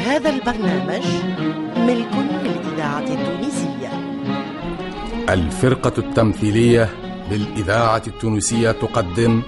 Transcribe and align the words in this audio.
هذا 0.00 0.30
البرنامج 0.30 1.02
ملك 1.76 2.10
للإذاعة 2.44 2.98
التونسية. 3.00 3.90
الفرقة 5.28 5.92
التمثيلية 5.98 6.88
للإذاعة 7.30 8.02
التونسية 8.06 8.70
تقدم 8.70 9.42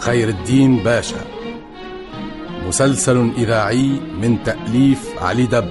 خير 0.00 0.28
الدين 0.28 0.76
باشا. 0.76 1.24
مسلسل 2.68 3.32
إذاعي 3.36 4.00
من 4.22 4.42
تأليف 4.42 5.22
علي 5.22 5.46
دب 5.46 5.68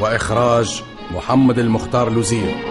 وإخراج 0.00 0.82
محمد 1.14 1.58
المختار 1.58 2.10
لوزير. 2.10 2.69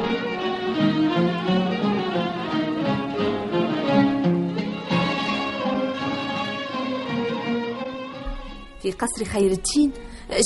في 8.81 8.91
قصر 8.91 9.25
خير 9.25 9.51
الدين 9.51 9.91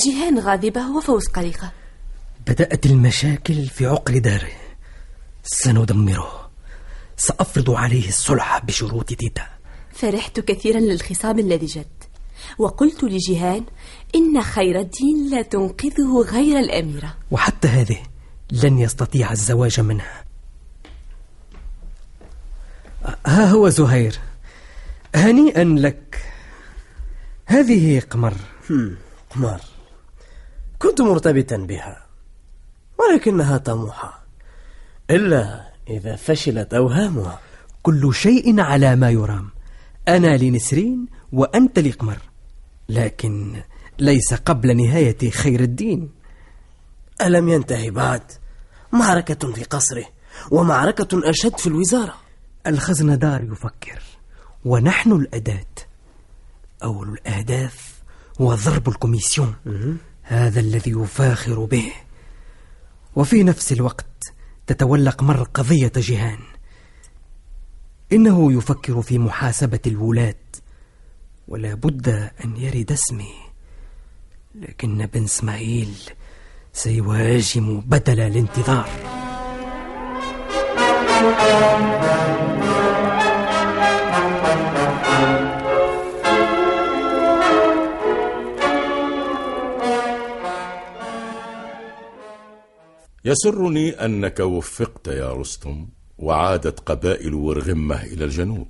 جيهان 0.04 0.38
غاضبة 0.38 0.96
وفوز 0.96 1.28
قلقة 1.28 1.72
بدأت 2.46 2.86
المشاكل 2.86 3.66
في 3.66 3.86
عقر 3.86 4.18
داره 4.18 4.52
سندمره. 5.42 6.50
سأفرض 7.16 7.70
عليه 7.70 8.08
الصلح 8.08 8.58
بشروط 8.58 9.08
تيتا 9.08 9.46
فرحت 9.92 10.40
كثيرا 10.40 10.80
للخصام 10.80 11.38
الذي 11.38 11.66
جد. 11.66 11.86
وقلت 12.58 13.04
لجيهان 13.04 13.64
إن 14.14 14.42
خير 14.42 14.80
الدين 14.80 15.30
لا 15.30 15.42
تنقذه 15.42 16.20
غير 16.20 16.58
الأميرة. 16.58 17.14
وحتى 17.30 17.68
هذه 17.68 17.98
لن 18.52 18.78
يستطيع 18.78 19.32
الزواج 19.32 19.80
منها. 19.80 20.24
ها 23.26 23.50
هو 23.50 23.68
زهير. 23.68 24.18
هنيئا 25.14 25.64
لك. 25.64 26.33
هذه 27.54 28.00
قمر. 28.00 28.34
قمر 29.30 29.60
كنت 30.78 31.00
مرتبطا 31.00 31.56
بها 31.56 32.06
ولكنها 32.98 33.56
طموحة 33.56 34.24
إلا 35.10 35.72
إذا 35.88 36.16
فشلت 36.16 36.74
أوهامها. 36.74 37.40
كل 37.82 38.14
شيء 38.14 38.60
على 38.60 38.96
ما 38.96 39.10
يرام. 39.10 39.50
أنا 40.08 40.36
لنسرين 40.36 41.06
وأنت 41.32 41.78
لقمر. 41.78 42.18
لكن 42.88 43.62
ليس 43.98 44.34
قبل 44.34 44.76
نهاية 44.76 45.30
خير 45.30 45.60
الدين. 45.60 46.10
ألم 47.22 47.48
ينتهي 47.48 47.90
بعد؟ 47.90 48.32
معركة 48.92 49.52
في 49.52 49.64
قصره 49.64 50.04
ومعركة 50.50 51.30
أشد 51.30 51.58
في 51.58 51.66
الوزارة. 51.66 52.14
الخزندار 52.66 53.42
يفكر 53.44 54.02
ونحن 54.64 55.12
الأداة. 55.12 55.93
أول 56.84 57.08
الأهداف 57.08 57.94
هو 58.40 58.54
ضرب 58.54 58.88
الكوميسيون 58.88 59.54
هذا 60.22 60.60
الذي 60.60 60.90
يفاخر 60.90 61.64
به. 61.64 61.92
وفي 63.16 63.42
نفس 63.42 63.72
الوقت 63.72 64.06
تتولى 64.66 65.10
قمر 65.10 65.42
قضية 65.42 65.92
جيهان 65.96 66.38
إنه 68.12 68.52
يفكر 68.52 69.02
في 69.02 69.18
محاسبة 69.18 69.80
الولاة 69.86 70.34
ولا 71.48 71.74
بد 71.74 72.08
أن 72.44 72.56
يرد 72.56 72.92
اسمي 72.92 73.34
لكن 74.54 75.06
بن 75.06 75.24
إسماعيل 75.24 75.94
سيهاجم 76.72 77.80
بدل 77.80 78.20
الانتظار. 78.20 78.88
يسرني 93.24 93.90
أنك 93.90 94.40
وفقت 94.40 95.08
يا 95.08 95.32
رستم 95.32 95.88
وعادت 96.18 96.80
قبائل 96.80 97.34
ورغمة 97.34 98.02
إلى 98.02 98.24
الجنوب. 98.24 98.68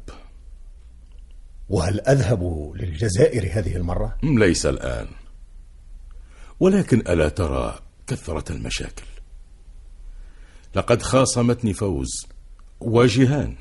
وهل 1.69 2.01
أذهب 2.01 2.73
للجزائر 2.77 3.59
هذه 3.59 3.77
المرة؟ 3.77 4.17
ليس 4.23 4.67
الآن. 4.67 5.07
ولكن 6.61 6.99
ألا 6.99 7.29
ترى 7.29 7.79
كثرة 8.07 8.53
المشاكل. 8.53 9.05
لقد 10.75 11.03
خاصمتني 11.03 11.73
فوز 11.73 12.27
وجهان 12.81 13.55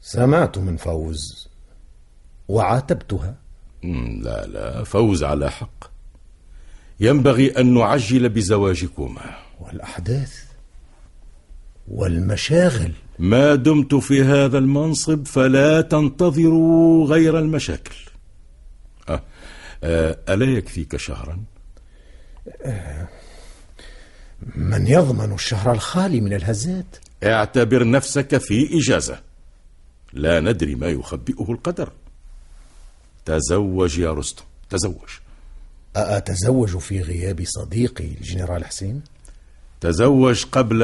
سمعت 0.00 0.58
من 0.58 0.76
فوز 0.76 1.48
وعاتبتها. 2.48 3.38
لا 4.22 4.46
لا 4.46 4.84
فوز 4.84 5.24
على 5.24 5.50
حق. 5.50 5.84
ينبغي 7.00 7.50
أن 7.50 7.74
نعجل 7.74 8.28
بزواجكما. 8.28 9.38
والأحداث 9.62 10.44
والمشاغل 11.88 12.92
ما 13.18 13.54
دمت 13.54 13.94
في 13.94 14.22
هذا 14.22 14.58
المنصب 14.58 15.26
فلا 15.26 15.80
تنتظروا 15.80 17.06
غير 17.06 17.38
المشاكل 17.38 17.96
أه 19.08 19.22
أه 19.84 20.18
ألا 20.28 20.46
يكفيك 20.46 20.96
شهرا؟ 20.96 21.42
من 24.56 24.86
يضمن 24.86 25.32
الشهر 25.32 25.72
الخالي 25.72 26.20
من 26.20 26.32
الهزات؟ 26.32 26.96
اعتبر 27.24 27.90
نفسك 27.90 28.38
في 28.38 28.78
إجازة 28.78 29.20
لا 30.12 30.40
ندري 30.40 30.74
ما 30.74 30.86
يخبئه 30.86 31.52
القدر 31.52 31.92
تزوج 33.24 33.98
يا 33.98 34.12
رستم 34.12 34.44
تزوج 34.70 35.08
أتزوج 35.96 36.78
في 36.78 37.00
غياب 37.00 37.44
صديقي 37.44 38.04
الجنرال 38.04 38.64
حسين؟ 38.64 39.02
تزوج 39.82 40.44
قبل 40.44 40.82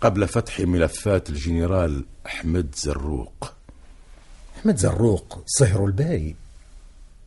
قبل 0.00 0.28
فتح 0.28 0.60
ملفات 0.60 1.30
الجنرال 1.30 2.04
أحمد 2.26 2.74
زروق. 2.74 3.52
أحمد 4.58 4.76
زروق 4.76 5.42
صهر 5.46 5.84
الباي. 5.84 6.36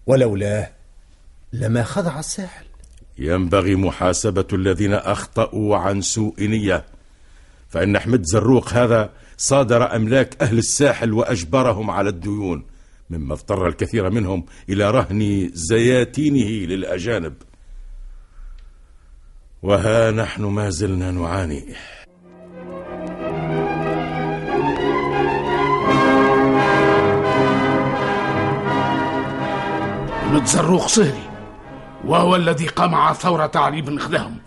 ولولاه 0.07 0.71
لما 1.53 1.83
خضع 1.83 2.19
الساحل. 2.19 2.65
ينبغي 3.17 3.75
محاسبة 3.75 4.47
الذين 4.53 4.93
أخطأوا 4.93 5.77
عن 5.77 6.01
سوء 6.01 6.43
نية. 6.43 6.85
فإن 7.69 7.95
أحمد 7.95 8.23
زروق 8.23 8.73
هذا 8.73 9.09
صادر 9.37 9.95
أملاك 9.95 10.41
أهل 10.41 10.57
الساحل 10.57 11.13
وأجبرهم 11.13 11.91
على 11.91 12.09
الديون 12.09 12.65
مما 13.09 13.33
اضطر 13.33 13.67
الكثير 13.67 14.09
منهم 14.09 14.45
إلى 14.69 14.91
رهن 14.91 15.49
زياتينه 15.53 16.67
للأجانب. 16.67 17.33
وها 19.63 20.11
نحن 20.11 20.43
ما 20.43 20.69
زلنا 20.69 21.11
نعاني. 21.11 21.65
متزروق 30.31 30.87
صهري 30.87 31.29
وهو 32.05 32.35
الذي 32.35 32.67
قمع 32.67 33.13
ثورة 33.13 33.51
علي 33.55 33.81
بن 33.81 33.99
خدام 33.99 34.37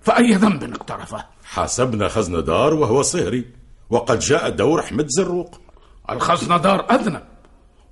فأي 0.00 0.34
ذنب 0.34 0.74
اقترفه؟ 0.74 1.24
حاسبنا 1.44 2.08
خزن 2.08 2.44
دار 2.44 2.74
وهو 2.74 3.02
صهري 3.02 3.44
وقد 3.90 4.18
جاء 4.18 4.50
دور 4.50 4.80
أحمد 4.80 5.06
زروق. 5.08 5.60
الخزن 6.10 6.60
دار 6.60 6.86
أذنب 6.90 7.22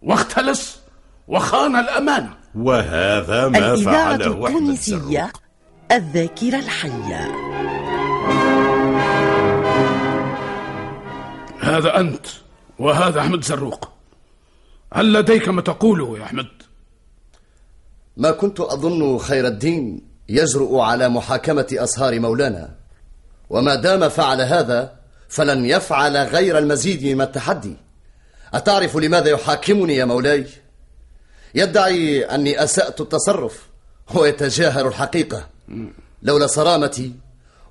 واختلس 0.02 0.80
وخان 1.28 1.76
الأمانة 1.76 2.34
وهذا 2.54 3.48
ما 3.48 3.58
الإذاعة 3.58 4.18
فعله 4.18 4.46
أحمد 4.46 4.56
التونسية. 4.56 4.96
زروق. 4.96 5.45
الذاكرة 5.92 6.58
الحية. 6.58 7.30
هذا 11.60 12.00
أنت 12.00 12.26
وهذا 12.78 13.20
أحمد 13.20 13.44
زروق. 13.44 13.88
هل 14.92 15.12
لديك 15.12 15.48
ما 15.48 15.62
تقوله 15.62 16.18
يا 16.18 16.24
أحمد؟ 16.24 16.48
ما 18.16 18.30
كنت 18.30 18.60
أظن 18.60 19.18
خير 19.18 19.46
الدين 19.46 20.02
يجرؤ 20.28 20.78
على 20.78 21.08
محاكمة 21.08 21.66
أصهار 21.72 22.20
مولانا. 22.20 22.74
وما 23.50 23.74
دام 23.74 24.08
فعل 24.08 24.40
هذا 24.40 24.92
فلن 25.28 25.66
يفعل 25.66 26.16
غير 26.16 26.58
المزيد 26.58 27.16
من 27.16 27.20
التحدي. 27.20 27.76
أتعرف 28.54 28.96
لماذا 28.96 29.28
يحاكمني 29.28 29.96
يا 29.96 30.04
مولاي؟ 30.04 30.46
يدعي 31.54 32.24
أني 32.24 32.64
أسأت 32.64 33.00
التصرف 33.00 33.68
ويتجاهل 34.14 34.86
الحقيقة. 34.86 35.55
لولا 36.22 36.46
صرامتي 36.46 37.12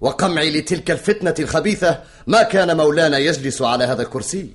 وقمعي 0.01 0.59
لتلك 0.59 0.91
الفتنة 0.91 1.35
الخبيثة 1.39 2.03
ما 2.27 2.43
كان 2.43 2.77
مولانا 2.77 3.17
يجلس 3.17 3.61
على 3.61 3.83
هذا 3.83 4.01
الكرسي 4.01 4.53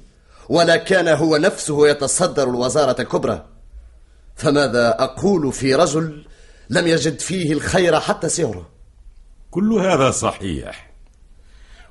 ولا 0.48 0.76
كان 0.76 1.08
هو 1.08 1.36
نفسه 1.36 1.88
يتصدر 1.88 2.50
الوزارة 2.50 3.00
الكبرى. 3.02 3.46
فماذا 4.36 4.96
أقول 4.98 5.52
في 5.52 5.74
رجل 5.74 6.24
لم 6.70 6.86
يجد 6.86 7.20
فيه 7.20 7.52
الخير 7.52 8.00
حتى 8.00 8.28
سهره 8.28 8.68
كل 9.50 9.72
هذا 9.72 10.10
صحيح 10.10 10.90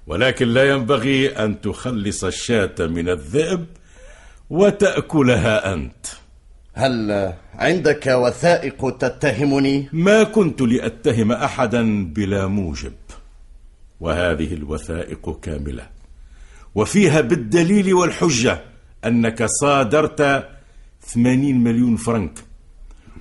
ولكن 0.07 0.47
لا 0.47 0.69
ينبغي 0.69 1.29
أن 1.29 1.61
تخلص 1.61 2.23
الشاة 2.23 2.75
من 2.79 3.09
الذئب 3.09 3.65
وتأكلها 4.49 5.73
أنت. 5.73 6.05
هل 6.73 7.33
عندك 7.53 8.07
وثائق 8.07 8.97
تتهمني؟ 8.97 9.89
ما 9.93 10.23
كنت 10.23 10.61
لأتهم 10.61 11.31
أحدا 11.31 12.03
بلا 12.13 12.47
موجب 12.47 12.93
وهذه 13.99 14.53
الوثائق 14.53 15.39
كاملة. 15.39 15.89
وفيها 16.75 17.21
بالدليل 17.21 17.93
والحجة 17.93 18.61
أنك 19.05 19.45
صادرت 19.45 20.49
ثمانين 21.01 21.63
مليون 21.63 21.95
فرنك 21.95 22.39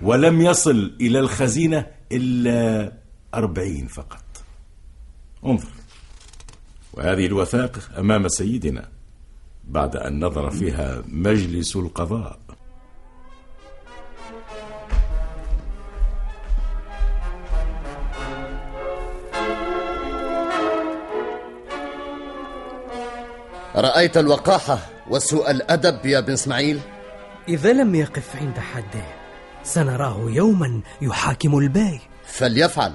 ولم 0.03 0.41
يصل 0.41 0.93
إلى 1.00 1.19
الخزينة 1.19 1.87
إلا 2.12 2.93
أربعين 3.35 3.87
فقط. 3.87 4.25
انظر 5.47 5.69
وهذه 6.93 7.27
الوثائق 7.27 7.91
أمام 7.99 8.29
سيدنا 8.29 8.89
بعد 9.65 9.97
أن 9.97 10.25
نظر 10.25 10.50
فيها 10.50 11.03
مجلس 11.09 11.77
القضاء. 11.77 12.48
رأيت 23.81 24.17
الوقاحة 24.17 24.79
وسوء 25.11 25.51
الأدب 25.51 26.07
يا 26.07 26.21
بن 26.21 26.33
إسماعيل؟ 26.33 26.81
إذا 27.49 27.73
لم 27.73 27.95
يقف 27.95 28.37
عند 28.37 28.59
حده 28.59 29.05
سنراه 29.63 30.19
يوما 30.31 30.81
يحاكم 31.03 31.59
الباي. 31.59 32.01
فليفعل 32.27 32.93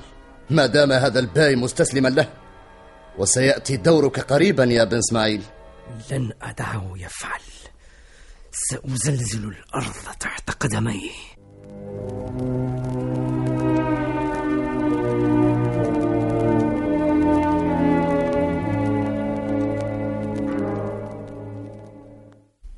ما 0.50 0.66
دام 0.66 0.92
هذا 0.92 1.20
الباي 1.20 1.56
مستسلما 1.56 2.10
له. 2.10 2.30
وسيأتي 3.18 3.78
دورك 3.78 4.20
قريبا 4.20 4.64
يا 4.64 4.84
بن 4.84 4.98
إسماعيل. 4.98 5.44
لن 6.12 6.32
أدعه 6.42 6.92
يفعل. 6.96 7.42
سأزلزل 8.52 9.48
الأرض 9.48 10.16
تحت 10.20 10.50
قدميه. 10.50 11.12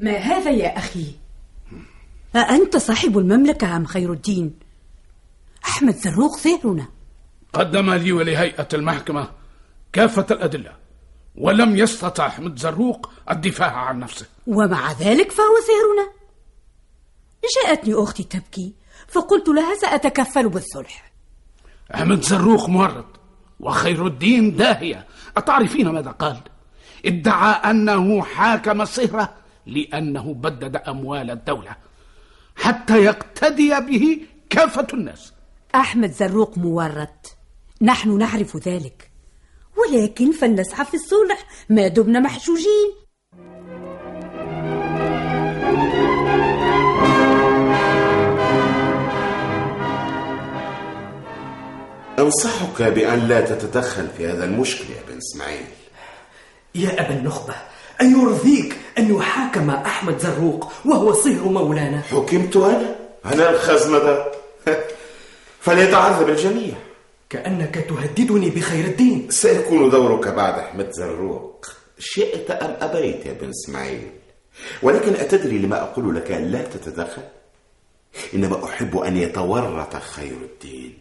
ما 0.05 0.17
هذا 0.17 0.51
يا 0.51 0.77
أخي؟ 0.77 1.05
أأنت 2.35 2.77
صاحب 2.77 3.17
المملكة 3.17 3.75
أم 3.75 3.85
خير 3.85 4.13
الدين؟ 4.13 4.59
أحمد 5.65 5.95
زروق 5.95 6.37
سهرنا 6.37 6.87
قدم 7.53 7.93
لي 7.93 8.11
ولهيئة 8.11 8.67
المحكمة 8.73 9.31
كافة 9.93 10.25
الأدلة 10.31 10.71
ولم 11.35 11.75
يستطع 11.75 12.27
أحمد 12.27 12.59
زروق 12.59 13.09
الدفاع 13.31 13.71
عن 13.75 13.99
نفسه 13.99 14.25
ومع 14.47 14.91
ذلك 14.91 15.31
فهو 15.31 15.55
سهرنا 15.67 16.11
جاءتني 17.55 17.93
أختي 17.93 18.23
تبكي 18.23 18.73
فقلت 19.07 19.47
لها 19.47 19.75
سأتكفل 19.75 20.49
بالصلح 20.49 21.11
أحمد 21.95 22.21
زروق 22.21 22.69
مورط 22.69 23.05
وخير 23.59 24.07
الدين 24.07 24.55
داهية 24.55 25.07
أتعرفين 25.37 25.89
ماذا 25.89 26.11
قال؟ 26.11 26.37
ادعى 27.05 27.71
أنه 27.71 28.21
حاكم 28.21 28.81
الصهرة 28.81 29.44
لأنه 29.65 30.33
بدد 30.33 30.75
أموال 30.75 31.31
الدولة 31.31 31.75
حتى 32.55 33.03
يقتدي 33.03 33.79
به 33.79 34.19
كافة 34.49 34.87
الناس. 34.93 35.33
أحمد 35.75 36.11
زروق 36.11 36.57
مورط 36.57 37.35
نحن 37.81 38.17
نعرف 38.17 38.67
ذلك. 38.67 39.11
ولكن 39.77 40.31
فلنسعى 40.31 40.85
في 40.85 40.93
الصلح 40.93 41.47
ما 41.69 41.87
دمنا 41.87 42.19
محجوجين 42.19 42.91
أنصحك 52.19 52.81
بأن 52.81 53.27
لا 53.27 53.41
تتدخل 53.41 54.07
في 54.07 54.27
هذا 54.27 54.45
المشكل 54.45 54.83
يا 54.93 55.01
بن 55.09 55.17
إسماعيل. 55.17 55.65
يا 56.75 57.05
أبا 57.05 57.19
النخبة 57.19 57.55
أيرضيك 58.01 58.77
أن 58.97 59.15
يحاكم 59.15 59.69
أحمد 59.69 60.17
زروق 60.19 60.71
وهو 60.85 61.13
صهر 61.13 61.43
مولانا. 61.43 62.01
حكمت 62.01 62.55
أنا؟ 62.57 62.95
أنا 63.25 63.49
الخزنة 63.49 64.25
فليتعذب 65.59 66.29
الجميع. 66.29 66.73
كأنك 67.29 67.75
تهددني 67.89 68.49
بخير 68.49 68.85
الدين. 68.85 69.27
سيكون 69.29 69.89
دورك 69.89 70.27
بعد 70.27 70.59
أحمد 70.59 70.91
زروق. 70.91 71.65
شئت 71.99 72.51
أم 72.51 72.77
أبيت 72.81 73.25
يا 73.25 73.33
بن 73.33 73.49
إسماعيل؟ 73.49 74.09
ولكن 74.81 75.13
أتدري 75.13 75.57
لما 75.57 75.81
أقول 75.81 76.15
لك 76.15 76.31
لا 76.31 76.61
تتدخل. 76.61 77.23
إنما 78.33 78.65
أحب 78.65 78.97
أن 78.97 79.17
يتورط 79.17 79.95
خير 79.95 80.37
الدين. 80.41 80.97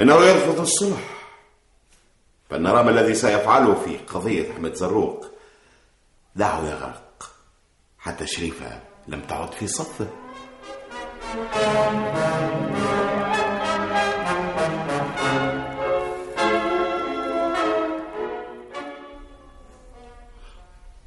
إنه 0.00 0.24
يرفض 0.24 0.60
الصلح. 0.60 1.19
فلنرى 2.50 2.82
ما 2.82 2.90
الذي 2.90 3.14
سيفعله 3.14 3.74
في 3.74 3.96
قضية 3.96 4.52
أحمد 4.52 4.74
زروق. 4.74 5.26
دعه 6.36 6.66
يغرق. 6.66 7.30
حتى 7.98 8.26
شريفة 8.26 8.82
لم 9.08 9.20
تعد 9.20 9.52
في 9.52 9.66
صفه. 9.66 10.06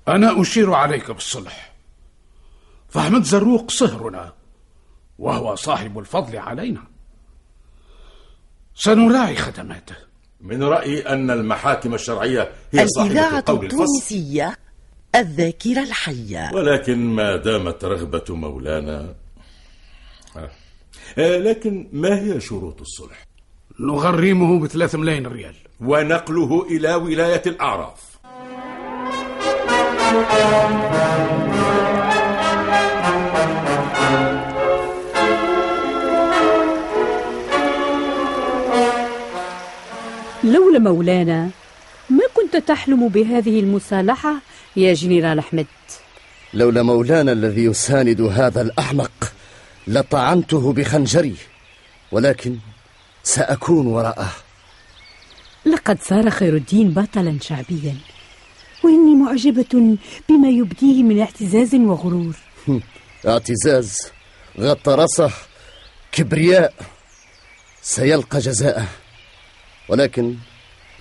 أنا 0.07 0.41
أشير 0.41 0.73
عليك 0.73 1.11
بالصلح. 1.11 1.73
فأحمد 2.89 3.23
زروق 3.23 3.71
صهرنا 3.71 4.33
وهو 5.19 5.55
صاحب 5.55 5.99
الفضل 5.99 6.37
علينا. 6.37 6.83
سنراعي 8.75 9.35
خدماته. 9.35 10.12
من 10.43 10.63
رأيي 10.63 10.99
أن 11.01 11.31
المحاكم 11.31 11.93
الشرعية 11.93 12.51
هي 12.71 12.87
صاحبة 12.87 13.11
الإذاعة 13.11 13.39
القول 13.39 13.65
الفصل. 13.65 13.81
التونسية 13.83 14.57
الذاكرة 15.15 15.83
الحية. 15.83 16.51
ولكن 16.53 16.97
ما 16.97 17.35
دامت 17.35 17.85
رغبة 17.85 18.23
مولانا. 18.29 19.15
آه. 20.35 20.49
آه، 21.17 21.37
لكن 21.37 21.89
ما 21.93 22.19
هي 22.19 22.39
شروط 22.39 22.81
الصلح؟ 22.81 23.25
نغرمه 23.79 24.59
بثلاث 24.59 24.95
ملايين 24.95 25.27
ريال. 25.27 25.55
ونقله 25.81 26.67
إلى 26.69 26.95
ولاية 26.95 27.41
الأعراف. 27.47 28.13
لولا 40.43 40.79
مولانا 40.79 41.49
ما 42.09 42.23
كنت 42.33 42.67
تحلم 42.67 43.07
بهذه 43.07 43.59
المصالحة 43.59 44.35
يا 44.75 44.93
جنرال 44.93 45.39
أحمد؟ 45.39 45.65
لولا 46.53 46.83
مولانا 46.83 47.31
الذي 47.31 47.63
يساند 47.63 48.21
هذا 48.21 48.61
الأحمق 48.61 49.33
لطعنته 49.87 50.73
بخنجري 50.73 51.35
ولكن 52.11 52.57
سأكون 53.23 53.87
وراءه. 53.87 54.31
لقد 55.65 55.97
صار 56.01 56.29
خير 56.29 56.55
الدين 56.55 56.91
بطلا 56.91 57.37
شعبيا 57.41 57.95
وإني 58.83 59.15
معجبة 59.15 59.97
بما 60.29 60.49
يبديه 60.49 61.03
من 61.03 61.19
اعتزاز 61.19 61.75
وغرور. 61.75 62.35
اعتزاز 63.27 63.97
غطرسة 64.59 65.31
كبرياء 66.11 66.73
سيلقى 67.81 68.39
جزاءه. 68.39 68.87
ولكن 69.89 70.35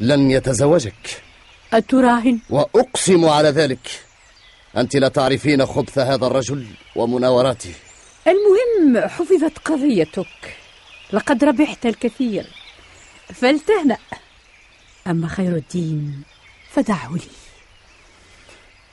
لن 0.00 0.30
يتزوجك. 0.30 1.22
أتراهن؟ 1.72 2.38
وأقسم 2.50 3.24
على 3.24 3.48
ذلك. 3.48 4.00
أنت 4.76 4.96
لا 4.96 5.08
تعرفين 5.08 5.66
خبث 5.66 5.98
هذا 5.98 6.26
الرجل 6.26 6.66
ومناوراته. 6.96 7.74
المهم 8.26 9.08
حفظت 9.08 9.58
قضيتك. 9.58 10.56
لقد 11.12 11.44
ربحت 11.44 11.86
الكثير. 11.86 12.46
فلتهنأ. 13.34 13.96
أما 15.06 15.28
خير 15.28 15.56
الدين 15.56 16.22
فدعه 16.70 17.12
لي. 17.12 17.28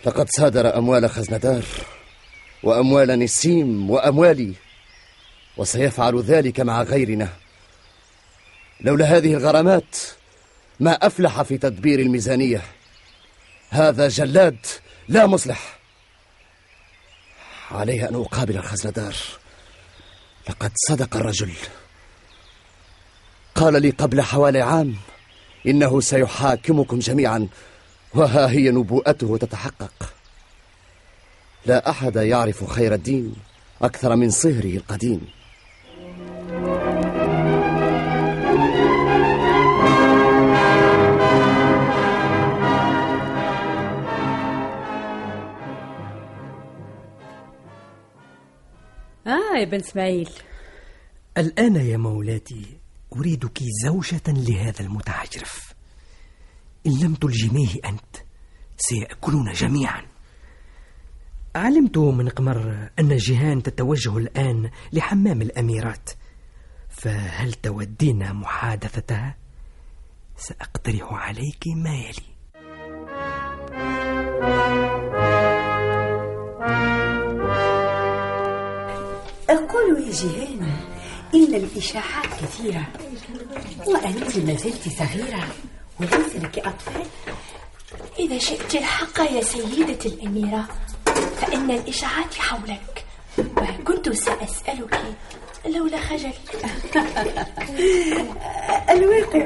لقد 0.05 0.27
صادر 0.29 0.77
أموال 0.77 1.09
خزندار 1.09 1.63
وأموال 2.63 3.19
نسيم 3.19 3.89
وأموالي 3.89 4.53
وسيفعل 5.57 6.21
ذلك 6.21 6.59
مع 6.59 6.83
غيرنا. 6.83 7.29
لولا 8.81 9.05
هذه 9.05 9.33
الغرامات 9.33 9.97
ما 10.79 10.91
أفلح 10.91 11.41
في 11.41 11.57
تدبير 11.57 11.99
الميزانية. 11.99 12.61
هذا 13.69 14.07
جلاد 14.07 14.65
لا 15.07 15.27
مصلح. 15.27 15.79
علي 17.71 18.09
أن 18.09 18.15
أقابل 18.15 18.57
الخزندار. 18.57 19.15
لقد 20.49 20.71
صدق 20.75 21.15
الرجل. 21.15 21.53
قال 23.55 23.81
لي 23.81 23.89
قبل 23.89 24.21
حوالي 24.21 24.61
عام 24.61 24.95
إنه 25.67 26.01
سيحاكمكم 26.01 26.99
جميعا 26.99 27.47
وها 28.13 28.51
هي 28.51 28.71
نبوءته 28.71 29.37
تتحقق. 29.37 30.13
لا 31.65 31.89
أحد 31.89 32.15
يعرف 32.15 32.63
خير 32.63 32.93
الدين 32.93 33.35
أكثر 33.81 34.15
من 34.15 34.31
صهره 34.31 34.77
القديم. 34.77 35.38
يا 49.59 49.65
بن 49.65 49.79
إسماعيل؟ 49.79 50.29
الآن 51.37 51.75
يا 51.75 51.97
مولاتي 51.97 52.79
أريدك 53.15 53.59
زوجة 53.85 54.21
لهذا 54.27 54.81
المتعجرف. 54.81 55.73
إن 56.87 56.99
لم 56.99 57.15
تلجميه 57.15 57.75
أنت 57.85 58.15
سيأكلون 58.77 59.51
جميعا. 59.51 60.05
علمت 61.55 61.97
من 61.97 62.29
قمر 62.29 62.89
أن 62.99 63.17
جيهان 63.17 63.63
تتوجه 63.63 64.17
الآن 64.17 64.69
لحمام 64.93 65.41
الأميرات. 65.41 66.09
فهل 66.89 67.53
تودين 67.53 68.33
محادثتها؟ 68.33 69.37
سأقترح 70.37 71.13
عليك 71.13 71.63
ما 71.75 71.95
يلي. 71.95 72.38
يا 79.99 80.11
جيهان 80.11 80.67
إن 81.35 81.55
الإشاعات 81.55 82.27
كثيرة. 82.41 82.87
وأنت 83.85 84.37
ما 84.37 84.53
زلت 84.53 84.83
صغيرة. 84.99 85.47
وليس 85.99 86.35
لك 86.35 86.59
أطفال. 86.59 87.05
إذا 88.19 88.37
شئت 88.37 88.75
الحق 88.75 89.19
يا 89.19 89.41
سيدة 89.41 89.99
الأميرة 90.05 90.67
فإن 91.41 91.71
الإشاعات 91.71 92.33
حولك. 92.33 93.05
وكنت 93.37 94.09
سأسألك 94.09 94.99
لولا 95.65 95.97
خجلي 95.97 96.33
الواقع 98.89 99.39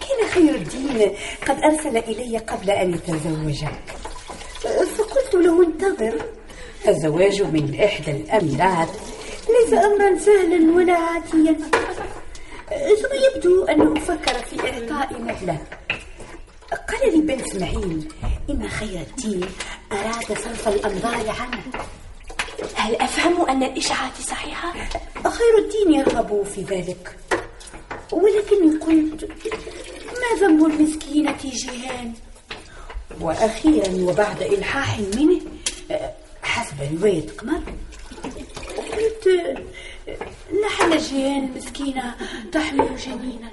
كان 0.00 0.28
خير 0.34 0.54
الدين 0.54 1.16
قد 1.48 1.58
أرسل 1.58 1.96
إلي 1.96 2.38
قبل 2.38 2.70
أن 2.70 2.94
يتزوجك. 2.94 3.82
فقلت 4.96 5.34
له 5.34 5.62
انتظر. 5.66 6.24
الزواج 6.88 7.42
من 7.42 7.80
إحدى 7.84 8.10
الأميرات. 8.10 8.88
ليس 9.48 9.72
أمرا 9.72 10.18
سهلا 10.18 10.72
ولا 10.76 10.92
عاديا. 10.98 11.56
ثم 12.74 13.14
يبدو 13.34 13.64
أنه 13.64 14.00
فكر 14.00 14.34
في 14.34 14.60
إعطاء 14.60 15.20
مهلة 15.20 15.58
قال 16.88 17.14
لي 17.14 17.20
بن 17.20 17.40
إسماعيل 17.40 18.08
إن 18.50 18.68
خير 18.68 19.00
الدين 19.00 19.48
أراد 19.92 20.38
صرف 20.38 20.68
الأنظار 20.68 21.34
عنه 21.40 21.62
هل 22.74 22.96
أفهم 22.96 23.48
أن 23.48 23.62
الإشاعات 23.62 24.12
صحيحة؟ 24.20 24.72
خير 25.24 25.58
الدين 25.58 25.94
يرغب 26.00 26.42
في 26.42 26.62
ذلك. 26.62 27.16
ولكني 28.12 28.78
قلت 28.78 29.30
ما 30.06 30.40
ذنب 30.40 30.64
المسكينة 30.64 31.36
جيهان 31.42 32.12
وأخيرا 33.20 34.10
وبعد 34.10 34.42
إلحاح 34.42 34.98
منه 34.98 35.40
حسب 36.78 36.98
رواية 37.00 37.26
قمر 37.30 37.62
قلت 38.76 39.26
لعل 40.52 40.98
جيهان 40.98 41.44
المسكينة 41.44 42.14
تحمل 42.52 42.96
جنينا 42.96 43.50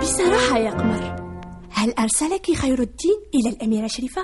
بصراحة 0.00 0.58
يا 0.58 0.70
قمر 0.70 1.20
هل 1.70 1.92
أرسلك 1.98 2.52
خير 2.56 2.80
الدين 2.82 3.16
إلى 3.34 3.50
الأميرة 3.56 3.86
شريفة؟ 3.86 4.22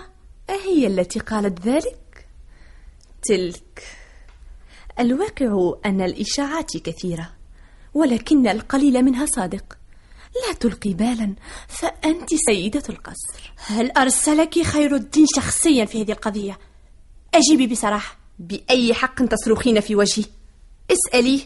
أهي 0.50 0.86
التي 0.86 1.18
قالت 1.18 1.60
ذلك؟ 1.68 2.26
تلك 3.22 3.82
الواقع 5.00 5.72
أن 5.86 6.00
الإشاعات 6.00 6.76
كثيرة 6.76 7.35
ولكن 7.96 8.48
القليل 8.48 9.02
منها 9.02 9.26
صادق. 9.26 9.78
لا 10.34 10.54
تلقي 10.54 10.94
بالا 10.94 11.34
فأنت 11.68 12.28
سيدة 12.48 12.82
القصر. 12.88 13.52
هل 13.56 13.90
أرسلك 13.90 14.62
خير 14.62 14.94
الدين 14.94 15.26
شخصيا 15.36 15.84
في 15.84 16.02
هذه 16.02 16.12
القضية؟ 16.12 16.58
أجيبي 17.34 17.66
بصراحة. 17.66 18.16
بأي 18.38 18.94
حق 18.94 19.24
تصرخين 19.24 19.80
في 19.80 19.96
وجهي؟ 19.96 20.24
اسأليه 20.90 21.40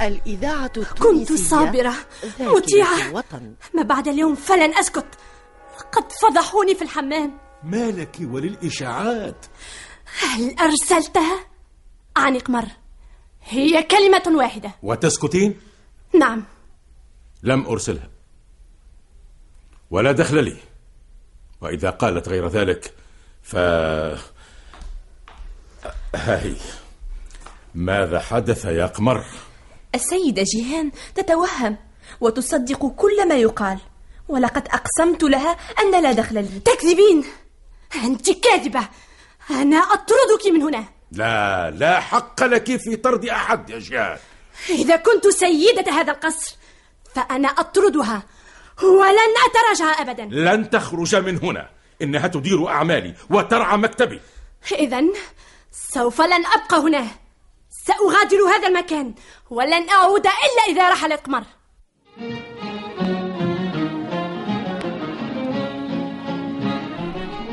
الإذاعة 0.00 0.94
كنت 1.02 1.32
صابرة 1.32 1.94
مطيعة. 2.40 3.24
ما 3.74 3.82
بعد 3.82 4.08
اليوم 4.08 4.34
فلن 4.34 4.74
أسكت. 4.74 5.06
قد 5.92 6.12
فضحوني 6.22 6.74
في 6.74 6.82
الحمام. 6.82 7.38
مالك 7.64 8.16
وللإشاعات. 8.20 9.46
هل 10.20 10.58
أرسلتها؟ 10.58 11.46
عن 12.16 12.38
قمر 12.38 12.64
هي 13.42 13.82
كلمة 13.82 14.38
واحدة. 14.38 14.70
وتسكتين؟ 14.82 15.60
نعم. 16.14 16.44
لم 17.42 17.66
أرسلها. 17.66 18.08
ولا 19.90 20.12
دخل 20.12 20.44
لي. 20.44 20.56
وإذا 21.60 21.90
قالت 21.90 22.28
غير 22.28 22.48
ذلك 22.48 22.94
ف 23.42 23.56
هاي 26.14 26.56
ماذا 27.74 28.20
حدث 28.20 28.64
يا 28.64 28.86
قمر؟ 28.86 29.24
السيدة 29.94 30.42
جيهان 30.42 30.90
تتوهم 31.14 31.76
وتصدق 32.20 32.86
كل 32.86 33.28
ما 33.28 33.34
يقال 33.34 33.78
ولقد 34.28 34.68
أقسمت 34.68 35.22
لها 35.22 35.50
أن 35.50 36.02
لا 36.02 36.12
دخل 36.12 36.34
لي. 36.34 36.60
تكذبين! 36.60 37.24
أنت 38.04 38.30
كاذبة. 38.30 38.88
أنا 39.50 39.76
أطردك 39.76 40.46
من 40.52 40.62
هنا. 40.62 40.84
لا 41.12 41.70
لا 41.70 42.00
حق 42.00 42.44
لك 42.44 42.76
في 42.76 42.96
طرد 42.96 43.24
أحد 43.26 43.70
يا 43.70 43.78
جيهان 43.78 44.18
إذا 44.68 44.96
كنت 44.96 45.28
سيدة 45.28 45.92
هذا 45.92 46.12
القصر 46.12 46.56
فأنا 47.14 47.48
أطردها. 47.48 48.22
ولن 48.82 49.34
أتراجع 49.46 50.02
أبدا. 50.02 50.24
لن 50.24 50.70
تخرج 50.70 51.16
من 51.16 51.38
هنا. 51.38 51.70
إنها 52.02 52.26
تدير 52.26 52.68
أعمالي 52.68 53.14
وترعى 53.30 53.76
مكتبي. 53.76 54.20
إذا 54.72 55.04
سوف 55.72 56.20
لن 56.20 56.46
أبقى 56.46 56.78
هنا. 56.78 57.06
سأغادر 57.86 58.36
هذا 58.36 58.68
المكان 58.68 59.14
ولن 59.50 59.88
أعود 59.90 60.26
إلا 60.26 60.64
إذا 60.68 60.90
رحل 60.90 61.12
القمر. 61.12 61.44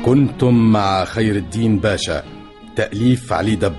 كنتم 0.04 0.54
مع 0.54 1.04
خير 1.04 1.36
الدين 1.36 1.78
باشا. 1.78 2.22
تأليف 2.76 3.32
علي 3.32 3.54
دب. 3.54 3.74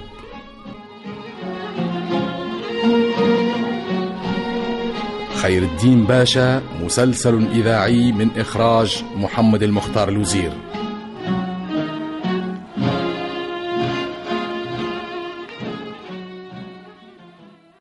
خير 5.35 5.63
الدين 5.63 6.03
باشا 6.03 6.61
مسلسل 6.81 7.47
إذاعي 7.51 8.11
من 8.11 8.29
إخراج 8.37 9.03
محمد 9.15 9.63
المختار 9.63 10.09
الوزير. 10.09 10.51